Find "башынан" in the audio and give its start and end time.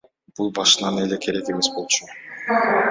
0.59-0.97